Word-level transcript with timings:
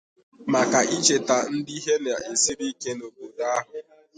maka 0.53 0.79
ichètà 0.95 1.37
ndị 1.55 1.73
ihe 1.79 1.93
na-esiri 2.03 2.65
ike 2.71 2.91
n'obodo 2.95 3.43
ahụ 3.57 3.71